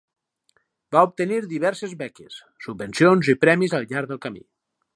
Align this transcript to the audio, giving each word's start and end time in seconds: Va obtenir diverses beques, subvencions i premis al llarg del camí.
Va 0.95 1.01
obtenir 1.07 1.37
diverses 1.51 1.93
beques, 1.99 2.39
subvencions 2.67 3.31
i 3.35 3.37
premis 3.45 3.77
al 3.81 3.87
llarg 3.93 4.11
del 4.15 4.23
camí. 4.27 4.43